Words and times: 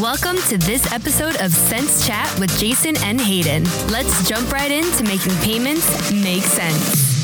Welcome 0.00 0.36
to 0.48 0.58
this 0.58 0.92
episode 0.92 1.40
of 1.40 1.54
Sense 1.54 2.06
Chat 2.06 2.38
with 2.38 2.54
Jason 2.58 2.98
and 2.98 3.18
Hayden. 3.18 3.64
Let's 3.88 4.28
jump 4.28 4.52
right 4.52 4.70
into 4.70 5.04
making 5.04 5.32
payments 5.36 6.12
make 6.12 6.42
sense. 6.42 7.15